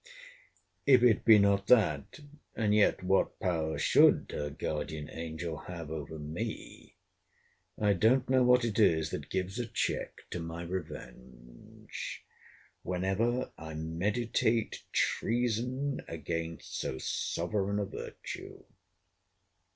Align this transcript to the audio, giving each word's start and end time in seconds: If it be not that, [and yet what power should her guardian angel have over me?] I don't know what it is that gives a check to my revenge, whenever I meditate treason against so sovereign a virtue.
If 0.87 1.03
it 1.03 1.25
be 1.25 1.37
not 1.37 1.67
that, 1.67 2.21
[and 2.55 2.73
yet 2.73 3.03
what 3.03 3.39
power 3.39 3.77
should 3.77 4.31
her 4.35 4.49
guardian 4.49 5.07
angel 5.11 5.57
have 5.67 5.91
over 5.91 6.17
me?] 6.17 6.95
I 7.79 7.93
don't 7.93 8.27
know 8.27 8.41
what 8.41 8.65
it 8.65 8.79
is 8.79 9.11
that 9.11 9.29
gives 9.29 9.59
a 9.59 9.67
check 9.67 10.23
to 10.31 10.39
my 10.39 10.63
revenge, 10.63 12.25
whenever 12.81 13.51
I 13.59 13.75
meditate 13.75 14.81
treason 14.91 16.01
against 16.07 16.79
so 16.79 16.97
sovereign 16.97 17.77
a 17.77 17.85
virtue. 17.85 18.63